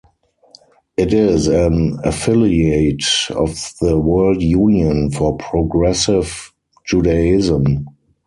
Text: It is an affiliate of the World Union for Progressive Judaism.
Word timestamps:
It 0.97 1.13
is 1.13 1.45
an 1.45 1.99
affiliate 2.03 3.05
of 3.35 3.55
the 3.81 3.99
World 3.99 4.41
Union 4.41 5.11
for 5.11 5.37
Progressive 5.37 6.51
Judaism. 6.87 7.85